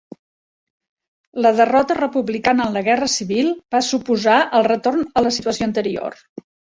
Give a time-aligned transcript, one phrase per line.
[1.45, 6.17] La derrota republicana en la guerra civil va suposar el retorn a la situació anterior.